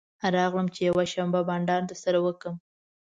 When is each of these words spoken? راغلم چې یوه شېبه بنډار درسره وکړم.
راغلم 0.35 0.67
چې 0.73 0.81
یوه 0.89 1.03
شېبه 1.11 1.41
بنډار 1.49 1.81
درسره 1.89 2.19
وکړم. 2.21 2.55